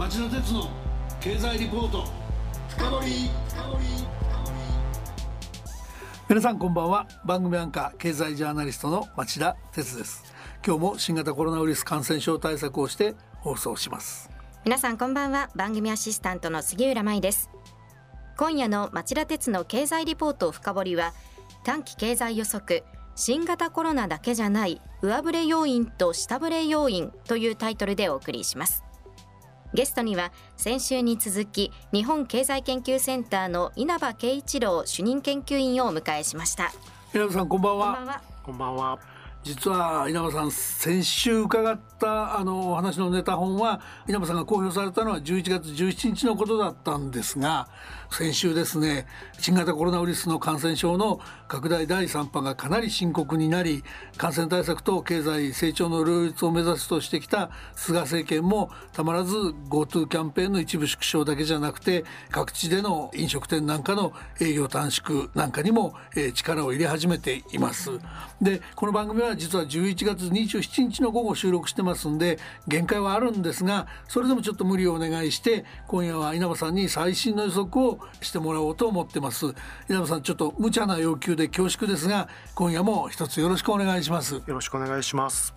[0.00, 0.66] 町田鉄の
[1.20, 2.06] 経済リポート。
[2.70, 3.30] 深掘
[6.26, 7.06] 皆さんこんばんは。
[7.26, 10.24] 番組アンカー経済ジャーナリストの町田鉄です。
[10.66, 14.30] 今日も新型コロナウイルス感染症対策をして放送します。
[14.64, 15.50] 皆さんこんばんは。
[15.54, 17.50] 番組アシスタントの杉浦舞です。
[18.38, 21.12] 今夜の町田鉄の経済リポート深掘りは
[21.62, 22.84] 短期経済予測
[23.16, 28.82] 新型コロナだけじゃない上振れ要因と下振れ要因というタイトルでお送りします
[29.72, 36.72] ゲストには先週に続き日本経済研究センターの稲葉圭一郎主任研究員をお迎えしました。
[37.14, 38.22] 稲葉さんこんばんは。
[38.42, 38.98] こんばんは
[39.42, 47.66] 実は稲葉さん先週伺ったあのお話のネタ本は稲葉さんが公表されたのは11月17日のことだったんですが
[48.10, 49.06] 先週ですね
[49.38, 53.82] 新型コロナウイルスの感染症の拡大第3波がかなり深刻になり
[54.18, 59.34] 感染対策と経済成長の両立を目指すとしてきた菅政権もたまらず
[59.70, 65.94] GoTo キャンペーンの一部縮小だけじゃなくて各地での飲食店なんかの営業短縮なんかにも、
[66.34, 67.90] 力を入れ始めています。
[68.40, 79.46] でこの番組は実は11月27日の午後収録してますんで限界はあるんですがそれでもちょっと無理をお願いして今夜は稲葉さんに最新の予測をしてもらおうと思ってます。
[79.88, 84.34] 稲葉さんちょっと無茶な要求で恐縮ですが今夜も一つよろしくお願いします。
[84.34, 85.54] よろしくお願いします。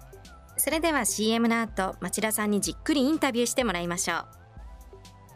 [0.58, 4.26] それでは CM の後町田さんにじっくりインタビューしてもらいましょう。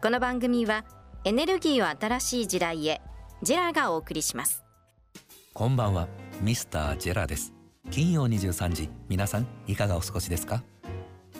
[0.02, 0.84] この番組は
[1.24, 3.00] エネルギーを新しい時代へ
[3.42, 4.64] JERA がお送りします。
[5.58, 6.06] こんばんは
[6.40, 7.57] ミスター JERA です
[7.90, 10.62] 金曜23時皆さんいかがお過ごしですか？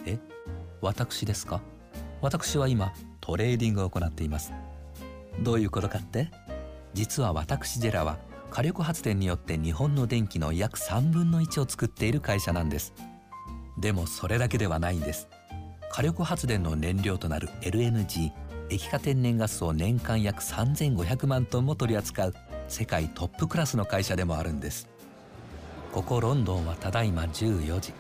[0.06, 0.18] え
[0.80, 1.60] 私ですか？
[2.22, 4.52] 私は今トレーディングを行っています。
[5.40, 6.30] どういうことかって？
[6.94, 8.18] 実は私 JERA は
[8.50, 12.94] 火力発電によって日本の電気の約3分の1を作っている会社なんです。
[13.78, 15.28] でもそれだけではないんです。
[15.90, 18.32] 火力発電の燃料となる LNG
[18.70, 22.34] 液化天然ガスを年間約3500万トンも取り扱う
[22.68, 24.88] 世界トップクラスの会社でもあるんです。
[25.92, 27.92] ここロンドンはただいま14時。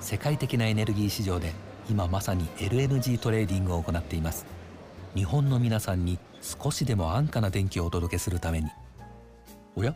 [0.00, 1.52] 世界的なエネルギー市場で
[1.90, 4.46] 今まさに LNG トレーディングを行っています。
[5.14, 8.68] 日本の皆さんに少しでも安価な電気をお届けするために。
[9.76, 9.94] おや？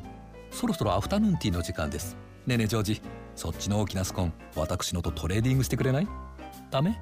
[0.50, 2.16] そろそろアフタヌーンティーの時間です。
[2.46, 3.02] ねえねえジョージ。
[3.36, 6.08] そっちの大きなスコーン私のとトレーディングしてくれない？
[6.70, 7.00] ダメ？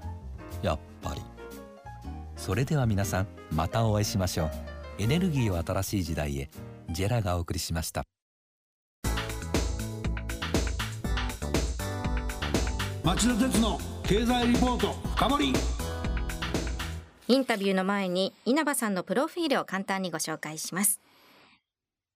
[0.63, 1.23] やっぱり。
[2.37, 4.51] それでは皆さんまたお会いしましょう。
[4.99, 6.51] エネルギーを新しい時代へ。
[6.91, 8.05] JERA がお送りしました。
[13.07, 15.53] 町田徹の経済リポート深掘り。
[17.29, 21.01] インタビューの前に稲葉さんのプロフィールを簡単にご紹介します。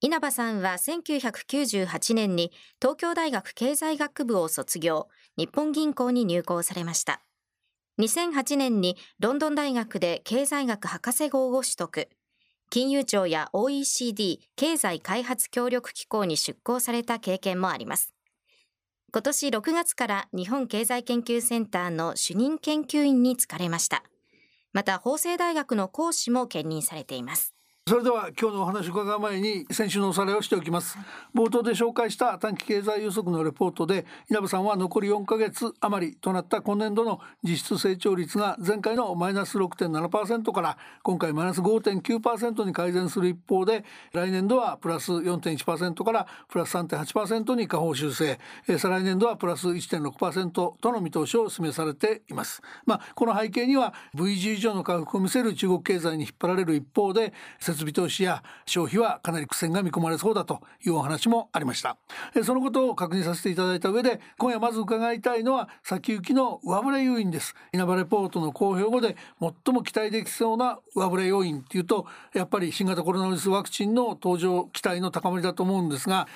[0.01, 5.07] 稲葉さんは1998年に東京大学経済学部を卒業。
[5.37, 7.23] 日本銀行に入行されました。
[8.01, 12.09] 2008年にロンドン大学で経済学博士号を取得。
[12.69, 18.13] 金融庁や OECD 経済開発協力機構に出向された経験もあります。
[19.13, 24.05] 今年6月から日本経済研究センターの主任研究員に就かれました。
[24.73, 27.57] また、法政大学の講師も兼任されています。
[27.91, 30.97] それでは今日のお話を伺う前に先週のおさらいをしておきます。
[31.35, 48.39] 冒頭で紹介した短期経済予測のレポートで稲葉さんは残り4ヶ月余りとなった今年度の実質成長率が前回のマイナス6.7%から今回マイナス5.9%に改善する一方で来年度はプラス4.1%からプラス3.8%に下方修正。
[48.79, 52.63] 再来年度はプラス1.6%との見通しを示されています。
[52.87, 57.33] まあこの背景には V 字以上の回復を見せる中国経済に引っ張られる一方で
[57.71, 61.97] 設備投資や消費はかなり苦戦が見込まれそうだというお話もありました。
[62.45, 67.55] そのことを確認させていただいた上で今夜まず伺いたいのは先行きの上振れ要因です。
[67.73, 76.29] 稲葉レポートの公表後で最も期待できそうな上振れ要因っていうとやっぱり新型コロナウイルスワクチンの登場期待の高まりだと思うんですが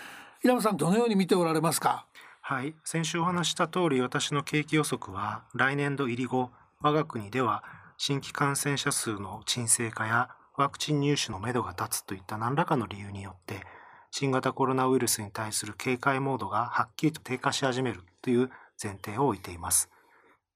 [0.45, 2.06] 稲葉さんどのように見ておられますか？
[2.43, 2.75] はい。
[2.84, 7.65] 先週お話した通り私の景気予測は来年度入り後我が国では
[7.97, 13.65] 新規感染者数の沈静化やワクチン入手のめどが立つといった何らかの理由によって
[14.12, 19.91] 新型コロナウイルスに対する警戒モードがはっきりと低下し始めるという前提を置いています。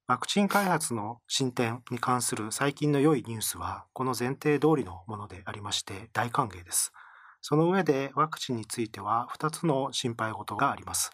[0.06, 6.92] ワクチン開発の進展に関する最近の良いニュースはこの前提通りのものでありまして大歓迎です。
[7.42, 11.10] その上でワクチンについては2つの心配事があります。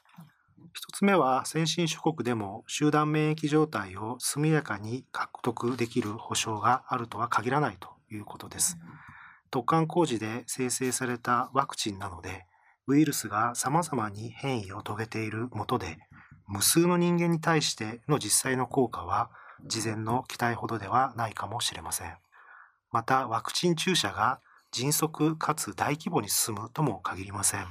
[0.92, 8.78] 1つ目は先進諸国でも集団免疫状態を速やかに獲得できる保証があるとは限らないということです。
[9.50, 12.46] 突貫工事で生成されたワクチンなので、
[12.87, 15.99] ウイルスが様々に変異を遂げているもとで、
[16.46, 19.31] 無数の人間に対しての実際の効果は
[19.66, 22.16] 事前の期待ほどではないかもしれません。
[22.90, 24.40] また、ワクチン注射が
[24.70, 27.66] 迅速かつ大規模に進むとも限りません。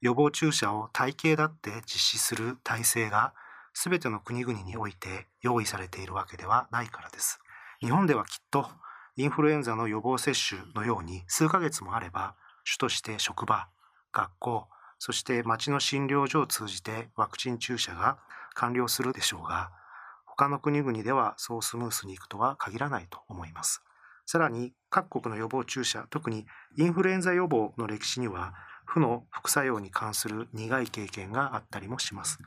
[0.00, 3.34] 予防注射を体系だって実施する体制が
[3.74, 7.40] 全ての国々において用意されているわけではないからです。
[7.80, 8.68] 日本ではきっと
[9.18, 13.66] インフルエンザの予防接種のように数ヶ月もあれば主として職場、
[14.12, 14.68] 学校、
[15.00, 18.18] そして町の診療所を通じてワクチン注射が
[18.54, 19.72] 完了するでしょうが、
[20.24, 23.82] 他の国々ではそうスムースにいくとは限らないと思います。
[24.24, 28.54] さらに各国の予防注射、特にインフルエンザ予防の歴史には
[28.86, 32.38] 負の副作用に関する苦い経験があったりもします。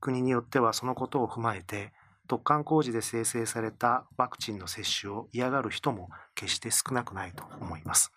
[0.00, 1.92] 国によってはそのことを踏まえて
[2.26, 8.12] 突貫工事で生成されたワクチンの接種を嫌がる人も決して少なくないと思います。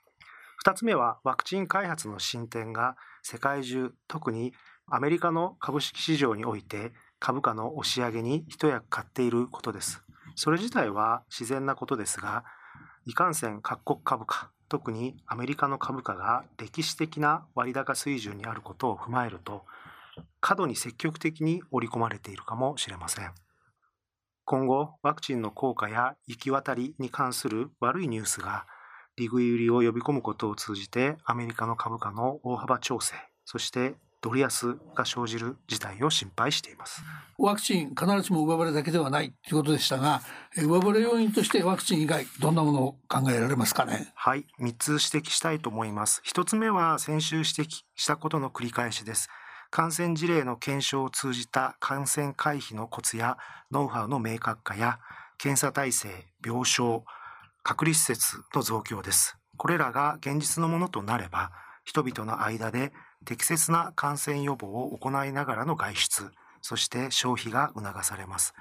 [0.65, 4.53] 2つ目はワクチン開発の進展が世界中特に
[4.87, 10.03] アメリカの株式市場において株価の押し上げに一役買っていることです。
[10.35, 12.43] それ自体は自然なことですが
[13.05, 19.65] いかんせん各国株価特にアメリカの株価が歴史的な割高水準にあることを踏まえると
[20.39, 23.31] 過度に積極的に織り込まれているかもしれません。
[24.51, 28.65] 今後、ワクチンの効果や行き渡りに関する悪いニュースが
[29.15, 33.13] 利食い売りを呼び込むことを通じてアメリカの株価の大幅調整、
[33.45, 37.03] そしてドル安が生じる事態を心配しています。
[37.37, 40.23] ワクチン必ずしも上振れだけではないということでしたが
[40.57, 44.11] 上振れ要因としてワクチン以外どんなものを考えられますかね？
[44.15, 46.23] はい3つ指摘したいと思います。
[46.25, 49.29] 1つ目は先週指摘したことの繰り返しです
[49.71, 53.37] 感染事例の検証を通じた感染回避のコツや
[53.71, 54.99] ノウハウの明確化や
[55.37, 57.03] 検査体制、病床、
[57.63, 59.37] 隔離施設の増強です。
[59.57, 61.51] これらが現実のものとなれば、
[61.83, 62.91] 人々の間で
[63.25, 66.31] 適切な感染予防を行いながらの外出、
[66.61, 68.53] そして消費が促されます。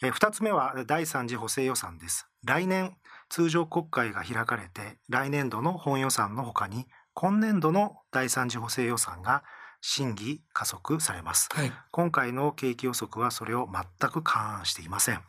[0.00, 2.26] 2つ目は第3次補正予算です。
[2.44, 2.96] 来年、
[3.28, 9.42] 通常国会が開かれて、来年度の本予算のほかに、今年度の第3次補正予算が
[9.88, 15.20] 審議加速されます、はい、今回の景気予測はそれを全く勘案していません。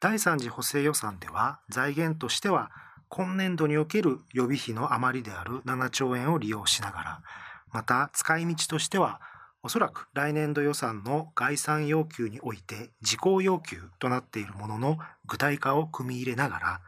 [0.00, 2.70] 第3次補正予算では財源としては
[3.10, 7.22] 今年度における予備費の余りである7兆円を利用しながら
[7.70, 9.20] また使い道としては
[9.62, 16.80] おそらく来年度予算の概算要求において事項要求となっているものの具体化を組み入れながら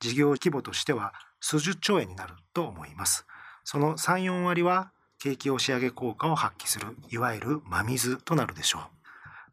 [0.00, 3.26] 事業規模としては数十兆円になると思います。
[3.62, 4.90] その3、4割は
[5.24, 8.80] 景気押し上げ効果を発揮するいわゆる真水となるでしょ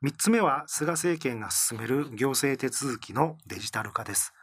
[0.02, 0.08] う。
[0.08, 4.34] 3つ目は菅政権が進める行政手続きのデジタル化です。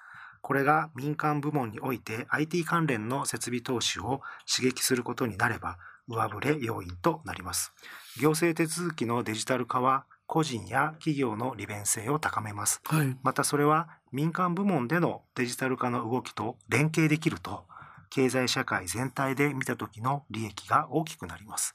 [0.40, 5.76] これが民間部門において IT 関連の設備投資を刺激することになれば
[6.08, 7.74] 上振れ要因となります。
[8.18, 17.64] 行政手続きのデジタル化は個人や企業の利便性を高めます、はい、またそれは民間部門でのデジタル化の動きと連携できると
[18.10, 21.74] 経済社会全体で見た時の利益が大きくなります。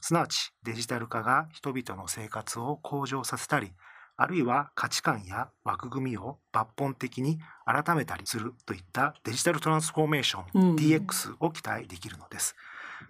[0.00, 3.72] すなわちデジタル化が人々の生活を向上させたり、
[4.16, 12.54] あるいは価値観や枠組みを抜本的に改めたりするといったデジタルトランスフォーメーション、うん、DX を期待できるのです。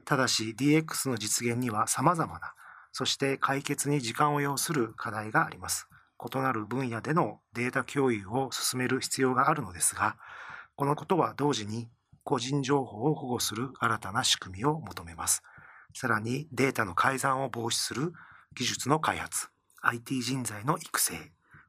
[0.05, 2.55] ただし DX の実現には様々な、
[2.93, 5.88] そして解決に時間を要する課題があります。
[6.25, 10.17] 異なる分野でのデータ共有を進める必要があるのですが、
[10.76, 11.88] このことは同時に
[12.25, 15.43] 個人情報を保護する新たな仕組みを求めます。
[15.95, 18.12] さらにデータの改ざんを防止する
[18.57, 19.49] 技術の開発、
[19.83, 21.14] IT 人材の育成、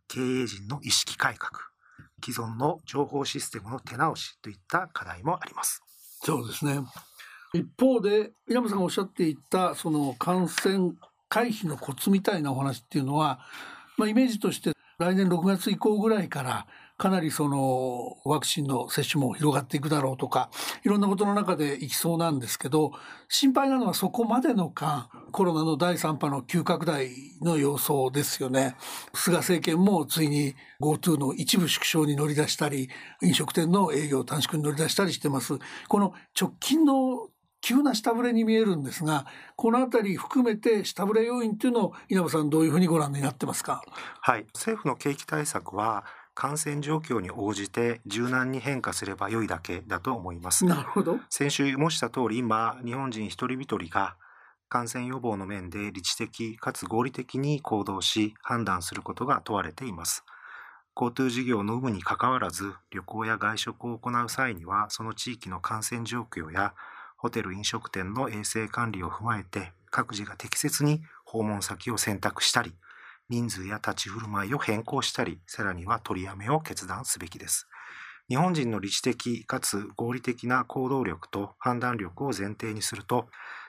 [0.08, 1.52] 経営陣の意識改革、
[2.24, 5.84] 既存の情報システムの手直しといった課題もあります。
[6.24, 6.80] そうですね。
[7.54, 10.94] 一方で稲葉さんがおっしゃっていたその感染
[11.30, 13.40] 回避のコツみたいなお話っていうのは、
[13.98, 20.50] まあ、イメージとして来年6月以降ぐらいからかなりそのワクチンの接種も広がっていくだろうとか
[20.84, 22.94] いろんなことの中でいきそうなんですけど
[23.28, 27.10] 心配なのはそこまでの間コロナの第3波の急拡大
[27.42, 28.78] の様相ですよね。
[29.14, 32.90] 菅政権もついに GoTo の一部縮小に乗り出したり
[33.22, 35.60] 飲食店の営業短縮に乗り出したりしてます。
[35.90, 37.28] この直近の
[37.60, 39.26] 急な下振れに見えるんですが
[39.56, 43.82] この辺り含めて下振れ要因というのを稲葉さんどういうふうにご覧になってますか？
[44.22, 44.46] はい。
[44.54, 50.66] 政府の景気対策は感染状況に応じて柔軟に変化すれば良いだけだと思います。
[50.66, 51.18] なるほど。
[51.30, 54.18] 先週申した通り今日本人一人一人が
[54.68, 60.26] 感染予防の面で理知的かつ合理的に行動し判断することが問われています。
[60.96, 66.74] GoTo 事業の有無にかかわらず旅行や外食を行う際にはその地域の感染状況や
[67.18, 72.74] ホテル飲食店の衛生管理を踏まえて各自が適切に訪問先を選択したり
[73.30, 77.68] 人数や立ち振る舞いを変更したり、さらには取りやめを決断すべきです。
[78.28, 83.28] 日本人の理知的かつ合理的な行動力と判断力を前提にすると、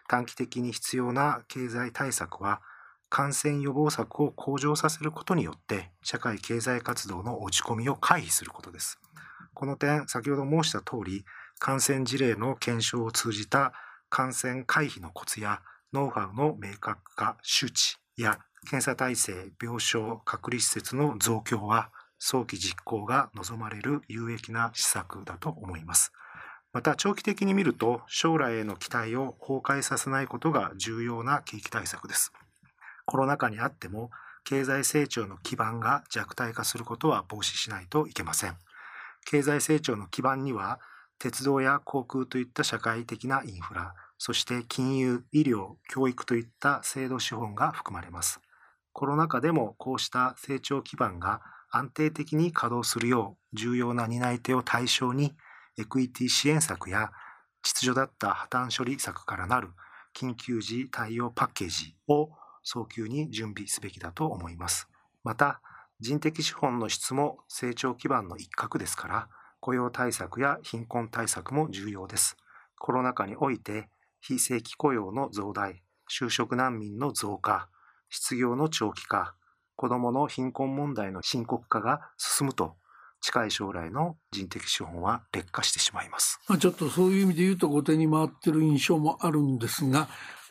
[0.09, 2.63] 短期的に必要な経済対策は
[3.09, 8.99] 感染予防策を向上させることによって社会経済活動の落ち込みを回避することです。
[9.55, 11.25] この点、先ほど申した通り、
[11.59, 13.73] 感染事例の検証を通じた
[14.09, 15.61] 感染回避のコツや
[15.93, 26.13] ノウハウの明確化、周知や検査体制、病床、隔離施設の増強は早期実行が望まれる有益な施策だと思います。
[26.73, 32.33] また長期的に見ると将来への期待を崩壊させないことが重要な景気対策です。
[33.07, 34.11] コロナ禍にあっても
[34.45, 38.57] 経済成長の基盤が弱体化することは防止しないといけません。
[39.25, 40.81] 経済成長の基盤には
[41.19, 48.41] 鉄道や航空といった社会的なインフラ、そして金融、医療、教育といった制度資本が含まれます。
[48.99, 55.35] コロナ禍でもこうした成長基盤が安定的に稼働するよう重要な担い手を対象に
[55.79, 57.11] エクイティ支援策や
[57.63, 59.69] 秩序だった破綻処理策からなる
[60.17, 62.31] 緊急時対応パッケージを
[62.63, 64.89] 早急に準備すべきだと思います。
[65.23, 65.61] また、
[66.01, 69.29] 人的資本の質も成長基盤の一角ですから、
[69.61, 72.39] 雇用対策や貧困対策も重要です。
[72.79, 73.91] コロナ禍において、
[74.23, 77.69] 非正規雇用の増大、就職難民の増加、
[78.09, 79.35] 失業の長期化、
[79.77, 82.77] 子どもの貧困問題の深刻化が進むと
[83.21, 86.41] 近い将来の人的資本は劣化してしまいます。
[86.59, 90.09] ちょっとそういう意味で言うと後手に回ってる印象もあるんですが、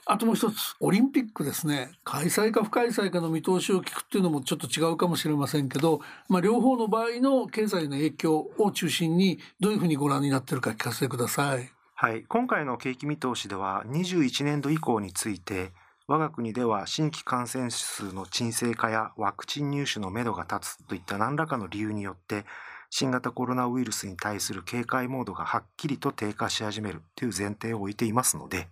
[0.07, 1.89] あともう一つ、オリンピックですね。
[2.03, 11.71] 開催か不開催かの見通しを聞くっていうのもちょっと違うかもしれませんけど、まあ、両方の場合の経済の影響を中心にどういうふうにご覧になってるか聞かせてください。
[11.95, 12.23] はい。
[12.27, 15.71] 今回の景気見通しでは、21年度以降について、
[16.07, 22.45] 我が国では新規感染者数の沈静化やワクチン入手のめどが立つといった何らかの理由によって
[22.91, 28.67] 新型コロナウイルスに対する警戒モードがはっきりと低下し始めるという前提を置いていますので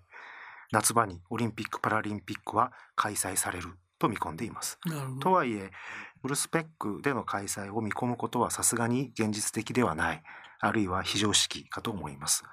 [0.72, 4.80] 夏場にオリンピック・パラリンピックは開催されると見込んでいます。
[5.20, 5.72] とはいえ
[6.22, 10.24] フルスペックでの開催を見込むことはさすがに現実的ではない
[10.60, 12.44] あるいは非常識かと思います。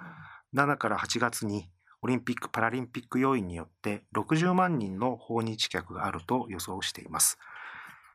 [0.55, 1.69] 7から8月に
[2.02, 7.38] オリンピック・パラリンピック要員によって60万人の訪日客があると予想しています。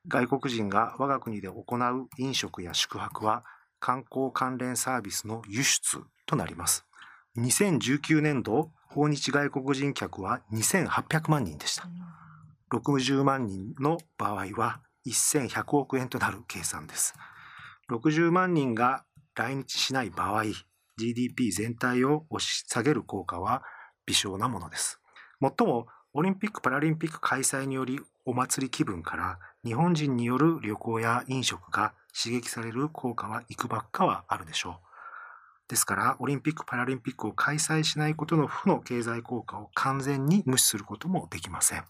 [0.07, 3.43] 外国人が我が国で行う飲食や宿泊は
[3.79, 6.85] 観光関連サービスの輸出となります。
[7.37, 11.87] 2019年度訪日外国人客は2800万人でした。
[12.71, 17.13] 60万人の場合は1100億円となる計算です。
[17.91, 20.45] 60万人が来日しない場合、
[20.97, 23.63] GDP 全体を押し下げる効果は
[24.05, 24.99] 微小なものです。
[25.39, 34.85] もっとも、オリンピック・パラリンピック開催によりお祭り気分から日本人による旅行や飲食が刺激される効果はいくばっかはあるでしょう。
[35.67, 41.83] ですから、オリンピック・パラリンピックを開催しないことの負の経済効果を完全に無視することもできません。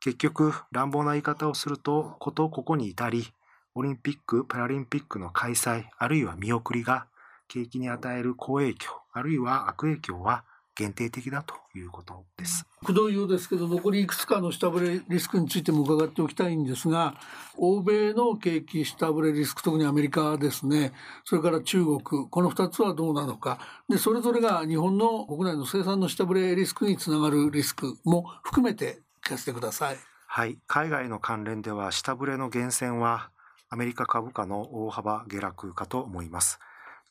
[0.00, 3.32] 結局、乱暴な言い方をすると、ことここに至り、
[3.74, 7.06] オリンピック・パラリンピックの開催、あるいは見送りが、
[7.48, 10.44] 景気に与える好影響、あるいは悪影響は
[10.82, 12.66] 限定的だということです。
[12.84, 17.14] くどいようですけど残りいくつかの下振れリスクについても伺っておきたいんですが
[17.56, 20.92] 欧米の景気下振れリスク特にアメリカですね
[21.24, 29.96] それから中国この2つはどうなのかでそれぞれが日本の国内の生産の下振れリスクにつながるリスクも含めて聞かせてください。
[30.26, 33.30] はい海外の関連では下振れの源泉は
[33.70, 36.58] アメリカ株価の大幅下落かと思います。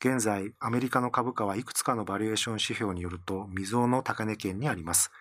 [0.03, 5.11] 現在、アメリカの株価はいくつかのバリエーション指標によると未曾有の高値圏にあります。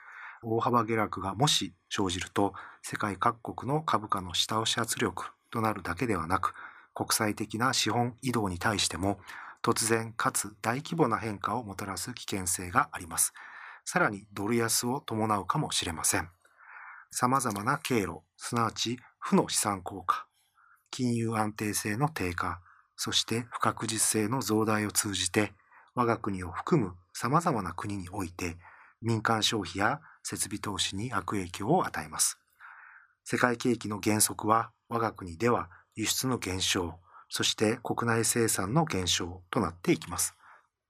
[0.42, 6.54] 大幅下落がもし生じると、世界各国の株価の下押し圧力となるだけではなく、
[6.94, 9.20] 国際的な資本移動に対しても、
[9.62, 13.34] 突然かつ大規模な変化をもたらす危険性があります。
[13.84, 16.30] さらにドル安を伴うかもしれません。
[17.10, 20.24] 様々な経路、すなわち負の資産効果、
[20.90, 22.62] 金融安定性の低下、
[23.02, 25.54] そして不確実性の増大を通じて、
[25.94, 28.58] 我が国を含む様々な国において、
[29.00, 32.38] 民間消費や設備投資に悪影響を与えます。
[33.24, 36.96] 世界景気の減速は我が国では輸出の減少、
[37.30, 40.34] そして国内生産の減少となっていきます。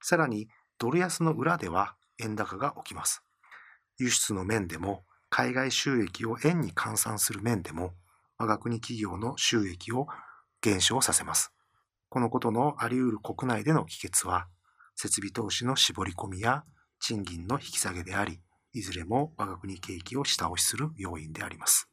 [0.03, 0.49] さらに
[0.79, 3.23] ドル安の裏では円高が起きます。
[4.01, 7.93] 輸出の面でも海外収益を円に換算する面でも
[8.37, 10.09] 我が国企業の収益を
[10.61, 11.53] 減少させます。
[12.11, 14.49] このことのあり得る国内での帰結は、
[14.97, 16.65] 設備投資の絞り込みや
[17.01, 18.41] 賃金の引き下げであり、
[18.75, 21.89] いずれも我が国景気を下押しする要因であります。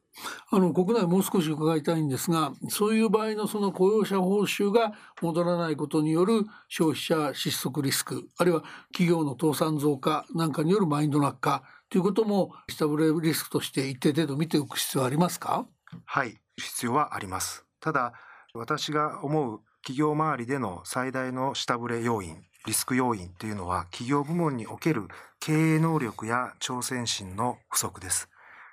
[0.50, 15.66] あの国内もう少し伺いたいんですがそういう場合のその雇用者報酬が戻らないことによる消費者失速リスクあるいは企業の倒産増加なんかによるマインド落下ということも下振れリスクとして一定程度見ておく必要はありますか？
[16.04, 18.12] はい必要はありますただ
[18.54, 25.08] 私が思う企業周りでの最大の下振れ要因リスク要因というのは企業部門における
[25.40, 28.28] 経営能力や挑戦心の不足です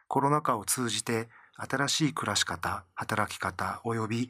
[0.10, 4.30] コロナ禍を通じて新しい暮らし方、働き方及び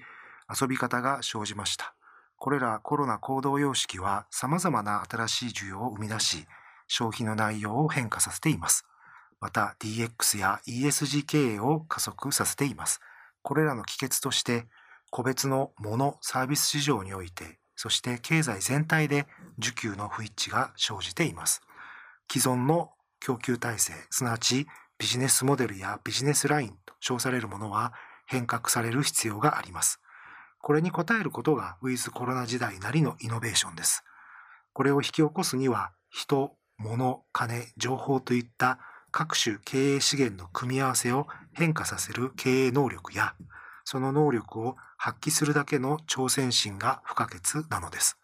[0.62, 1.96] 遊び方が生じました。
[2.38, 6.46] これらコロナ行動様式は様々な新しい需要を生み出し、
[6.88, 8.86] 消費の内容を変化させています。
[9.42, 13.01] また DX や ESG 経営を加速させています。
[13.42, 14.68] これらの帰結として、
[15.09, 19.27] 個別のモノ・サービス市場において、そして経済全体で
[19.59, 21.62] 需給の不一致が生じています。
[22.31, 27.93] 既存の供給体制、すなわちビジネスモデルやビジネスラインと称されるものは
[28.27, 30.00] 変革される必要があります。
[30.59, 34.03] これに応えることがウィズコロナ時代なりのイノベーションです。
[34.74, 38.79] これを引き起こすには人、物、金、情報といった
[39.12, 43.35] 各種経営資源の組み合わせを変化させる経営能力や
[43.85, 48.17] その能力を発揮するだけの挑戦心が不可欠なのです。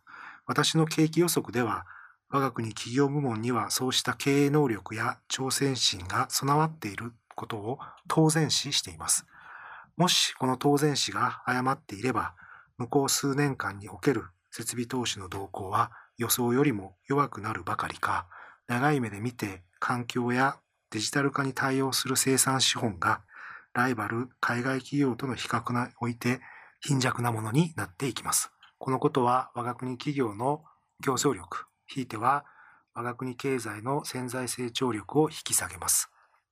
[0.47, 1.85] 私の景気予測では
[2.31, 9.27] 我が国企業部門にはそうした経営能力や挑戦心が備わっていることを当然視しています。
[9.95, 12.33] もしこの当然視が誤っていれば、
[12.79, 18.25] 向こう数年間における設備投資の動向は予想よりも弱くなるばかりか、
[18.65, 20.57] 長い目で見て環境や
[20.89, 23.21] デジタル化に対応する生産資本が
[23.75, 26.41] ライバル海外企業との比較において
[26.81, 28.51] 貧弱なものになっていきます。
[28.79, 30.63] このことは我が国企業の
[31.03, 32.45] 競争力、ひいては
[32.93, 36.09] 我が国経済の潜在成長力を引き下げます。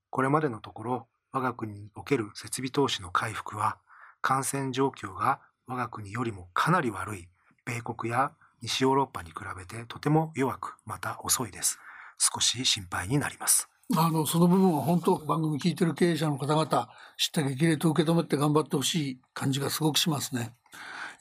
[0.09, 3.77] これまでのところ、我が国における設備投資の回復は、
[4.21, 7.27] 感染状況が我が国よりもかなり悪い
[7.65, 8.31] 米国や
[8.61, 11.79] 西ヨーロッパに比べてとても弱く、また遅いです。
[12.17, 13.69] 少し心配になります。
[13.97, 20.53] あの、その部分は本当番組聞いてる経営者の方々、知った激励と受け止めて頑張ってほしい感じがすごくしますね。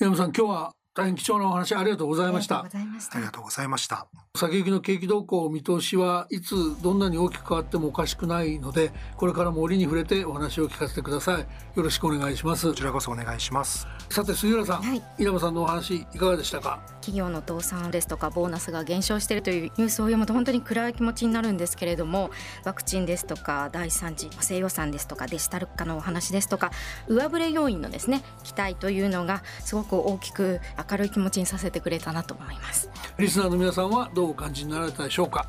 [0.00, 2.58] 山さん、今日は大変貴重なお話ありがとうございました。
[2.58, 2.66] あ
[3.14, 4.08] りがとうございました。
[4.34, 11.40] 先行きの景気動向見通しはいつどんなに大きく変わってもおかしくないので、これからも折に触れてお話を聞かせてください。
[11.76, 12.66] よろしくお願いします。
[12.66, 13.86] こちらこそお願いします。
[14.10, 16.80] さて杉浦さん、はい、稲葉さんのお話いかがでしたか？
[17.00, 22.30] 企業の倒産ですとかボーナスが減少しているというニュースを読むと本当に暗い気持ちになるんですけれども、
[22.64, 26.72] ワクチンですとか第三次補正予算ですとかデジタル化のお話ですとか、
[27.06, 32.90] 上振れ要因のですね期待というのがすごく大きく明るい気持ちにさせてくれたなと思います。
[33.18, 35.46] リスナーの皆さんはどうお感じになられたでしょうか？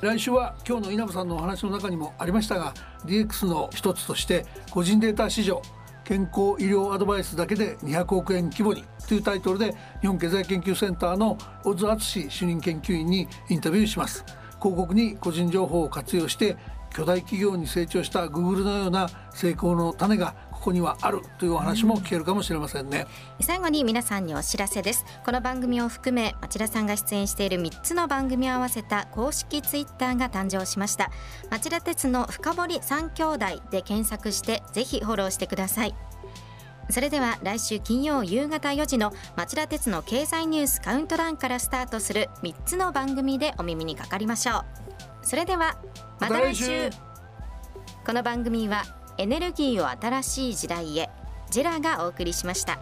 [0.00, 2.74] 来週は今日の稲葉さんのお話の中にもありましたが
[3.04, 5.62] DX の一つとして個人データ市場
[6.04, 14.24] 健康医療アドバイスだけで200億円規模にというタイトルで日本経済研究センターの小津敦主任研究員にインタビューします。
[14.60, 16.56] 広告に個人情報を活用して
[16.90, 23.08] 巨大企業に成長した Google のような成功の種がここにはあるというお話も聞けるかもしれませんね、
[23.40, 25.04] うん、最後に皆さんにお知らせです。
[25.26, 31.10] この番組を含め町田さんが出演している3つの番組を合わせた公式ツイッターが誕生しました。
[31.50, 33.38] 町田鉄の深堀三兄弟
[33.72, 35.96] で検索してぜひフォローしてください。
[36.90, 44.64] それでは来週金曜夕方4時の町田鉄の経済ニュースカウントダウンからスタートする3つの番組でお耳にかかりましょう。
[45.22, 45.76] それでは
[46.20, 46.90] また来週。
[48.06, 51.10] この番組はエネルギーを新しい時代へ
[51.50, 52.78] ジェラがお送りしました。